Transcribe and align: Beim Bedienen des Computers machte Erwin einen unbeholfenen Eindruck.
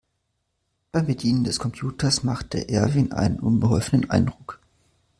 Beim 0.91 1.05
Bedienen 1.05 1.43
des 1.43 1.59
Computers 1.59 2.23
machte 2.23 2.67
Erwin 2.69 3.11
einen 3.13 3.39
unbeholfenen 3.39 4.09
Eindruck. 4.09 4.59